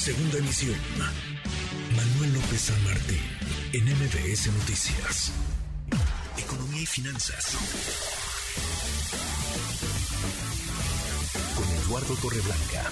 [0.00, 0.80] Segunda emisión.
[1.94, 3.20] Manuel López San Martín,
[3.74, 5.28] en MBS Noticias.
[6.42, 7.52] Economía y finanzas.
[11.54, 12.88] Con Eduardo Torreblanca.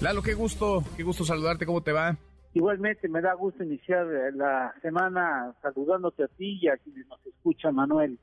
[0.00, 2.16] Lalo, qué gusto, qué gusto saludarte, ¿cómo te va?
[2.54, 7.18] Igualmente me da gusto iniciar eh, la semana saludándote a ti y a quienes nos
[7.26, 8.20] escuchan, Manuel.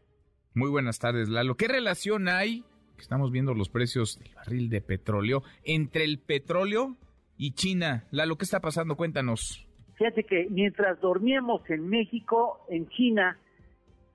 [0.53, 1.55] Muy buenas tardes, Lalo.
[1.57, 2.63] ¿Qué relación hay,
[2.95, 6.95] que estamos viendo los precios del barril de petróleo, entre el petróleo
[7.37, 8.05] y China?
[8.11, 8.95] Lalo, ¿qué está pasando?
[8.95, 9.67] Cuéntanos.
[9.95, 13.37] Fíjate que mientras dormíamos en México, en China,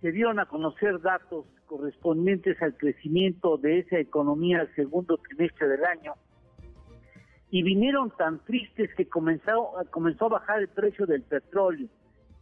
[0.01, 5.85] se dieron a conocer datos correspondientes al crecimiento de esa economía al segundo trimestre del
[5.85, 6.15] año
[7.51, 11.89] y vinieron tan tristes que comenzó, comenzó a bajar el precio del petróleo.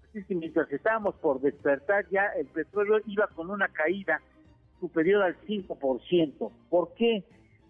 [0.09, 4.20] Así que mientras estábamos por despertar ya el petróleo iba con una caída
[4.80, 6.52] superior al 5%.
[6.68, 7.24] ¿Por qué?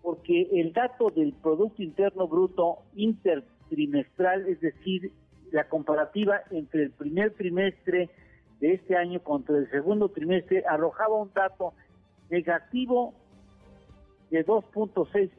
[0.09, 5.13] Porque el dato del Producto Interno Bruto intertrimestral, es decir,
[5.53, 8.09] la comparativa entre el primer trimestre
[8.59, 11.75] de este año contra el segundo trimestre, arrojaba un dato
[12.31, 13.13] negativo
[14.31, 15.31] de 2.6%,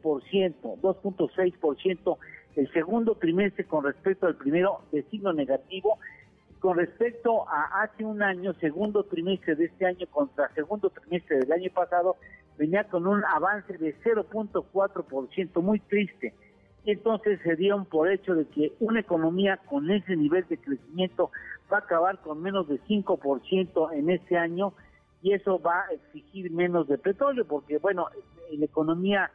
[0.61, 2.17] 2.6%
[2.56, 5.98] el segundo trimestre con respecto al primero de signo negativo,
[6.59, 11.54] con respecto a hace un año, segundo trimestre de este año contra segundo trimestre del
[11.54, 12.17] año pasado,
[12.60, 16.34] venía con un avance de 0.4%, muy triste.
[16.86, 21.32] Entonces se dieron por hecho de que una economía con ese nivel de crecimiento
[21.72, 24.74] va a acabar con menos de 5% en este año
[25.22, 28.08] y eso va a exigir menos de petróleo, porque bueno,
[28.52, 29.32] la economía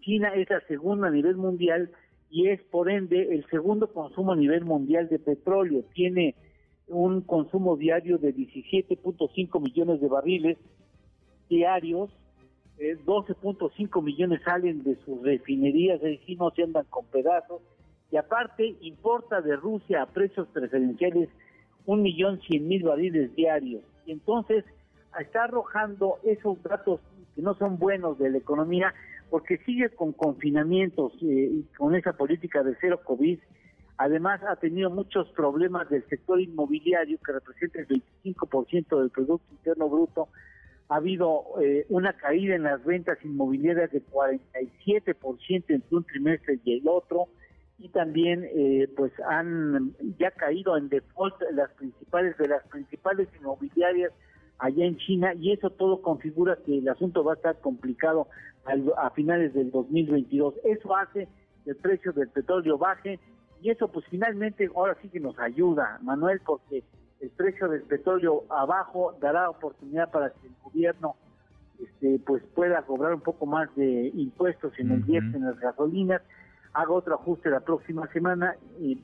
[0.00, 1.90] china es la segunda a nivel mundial
[2.28, 5.84] y es por ende el segundo consumo a nivel mundial de petróleo.
[5.94, 6.34] Tiene
[6.88, 10.58] un consumo diario de 17.5 millones de barriles
[11.48, 12.10] diarios,
[12.78, 17.62] 12.5 millones salen de sus refinerías, es decir, no se andan con pedazos,
[18.10, 21.28] y aparte importa de Rusia a precios preferenciales
[21.86, 23.82] un millón cien mil barriles diarios.
[24.06, 24.64] Y entonces
[25.18, 27.00] está arrojando esos datos
[27.34, 28.94] que no son buenos de la economía
[29.30, 33.38] porque sigue con confinamientos eh, y con esa política de cero COVID.
[33.96, 39.88] Además ha tenido muchos problemas del sector inmobiliario que representa el 25% del Producto Interno
[39.88, 40.28] Bruto.
[40.88, 46.78] Ha habido eh, una caída en las ventas inmobiliarias de 47% entre un trimestre y
[46.78, 47.28] el otro
[47.78, 54.12] y también eh, pues han ya caído en default las principales de las principales inmobiliarias
[54.58, 58.28] allá en China y eso todo configura que el asunto va a estar complicado
[58.96, 60.54] a finales del 2022.
[60.64, 61.28] Eso hace
[61.64, 63.18] que el precio del petróleo baje
[63.60, 66.84] y eso pues finalmente ahora sí que nos ayuda, Manuel, porque
[67.24, 71.16] el precio del petróleo abajo dará oportunidad para que el gobierno
[71.82, 76.20] este, pues pueda cobrar un poco más de impuestos en el diésel, en las gasolinas,
[76.74, 78.56] haga otro ajuste la próxima semana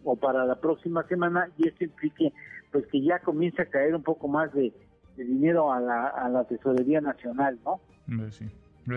[0.05, 2.33] o para la próxima semana y esto implique
[2.71, 4.73] pues que ya comience a caer un poco más de
[5.17, 7.81] dinero a la, a la tesorería nacional, ¿no?
[8.31, 8.47] Sí.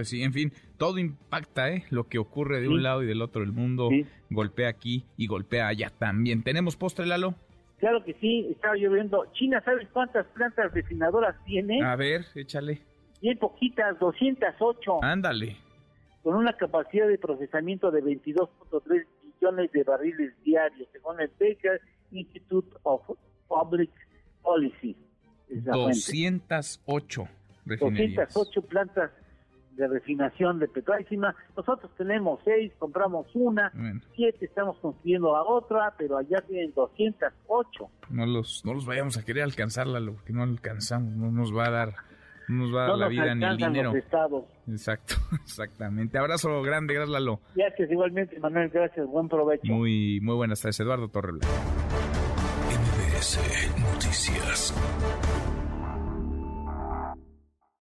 [0.04, 1.84] Sí, en fin, todo impacta, ¿eh?
[1.92, 3.90] Lo que ocurre de un lado y del otro del mundo,
[4.30, 6.42] golpea aquí y golpea allá también.
[6.42, 7.36] ¿Tenemos postre, Lalo?
[7.84, 9.26] Claro que sí, estaba lloviendo.
[9.34, 11.84] China, ¿sabes cuántas plantas refinadoras tiene?
[11.84, 12.80] A ver, échale.
[13.22, 15.04] Bien poquitas, 208.
[15.04, 15.58] Ándale.
[16.22, 22.74] Con una capacidad de procesamiento de 22.3 millones de barriles diarios, según el Baker Institute
[22.84, 23.02] of
[23.50, 23.92] Public
[24.42, 24.96] Policy.
[25.50, 27.28] 208
[27.66, 28.34] refinerías.
[28.34, 29.12] 208 plantas
[29.76, 31.06] de refinación de petróleo.
[31.56, 33.72] Nosotros tenemos seis, compramos una,
[34.16, 37.90] siete, estamos construyendo la otra, pero allá tienen 208.
[38.10, 41.68] No los, no los vayamos a querer alcanzar, Lalo, porque no alcanzamos, no nos va
[41.68, 41.94] a dar,
[42.48, 43.94] no nos va a dar la vida ni el dinero.
[44.68, 46.18] Exacto, exactamente.
[46.18, 47.40] Abrazo grande, gracias Lalo.
[47.56, 49.72] Gracias igualmente, Manuel, gracias, buen provecho.
[49.72, 51.48] Muy, muy buenas tardes, Eduardo Torreblanca.
[52.70, 53.40] MBS
[53.80, 54.74] Noticias.